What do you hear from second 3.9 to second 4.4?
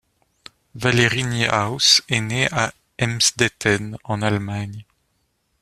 en